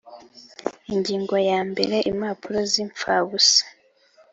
[0.93, 3.61] Ingingo ya mbere Impapuro z’impfabusa